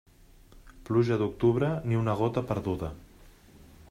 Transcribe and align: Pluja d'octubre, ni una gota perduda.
Pluja 0.87 1.17
d'octubre, 1.21 1.69
ni 1.91 1.99
una 2.01 2.15
gota 2.23 2.43
perduda. 2.53 2.91